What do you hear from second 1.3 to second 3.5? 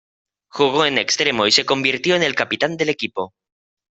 y se convirtió en el capitán del equipo.